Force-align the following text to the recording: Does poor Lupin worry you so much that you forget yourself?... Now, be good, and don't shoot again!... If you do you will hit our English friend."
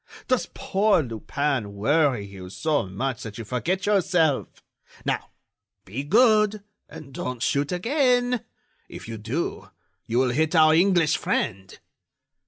Does 0.27 0.49
poor 0.55 1.03
Lupin 1.03 1.75
worry 1.75 2.25
you 2.25 2.49
so 2.49 2.87
much 2.87 3.21
that 3.21 3.37
you 3.37 3.45
forget 3.45 3.85
yourself?... 3.85 4.63
Now, 5.05 5.29
be 5.85 6.03
good, 6.03 6.63
and 6.89 7.13
don't 7.13 7.43
shoot 7.43 7.71
again!... 7.71 8.43
If 8.89 9.07
you 9.07 9.19
do 9.19 9.69
you 10.07 10.17
will 10.17 10.31
hit 10.31 10.55
our 10.55 10.73
English 10.73 11.17
friend." 11.17 11.77